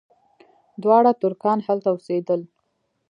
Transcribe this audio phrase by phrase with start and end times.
[0.83, 2.41] دواړه ترکان هلته اوسېدل.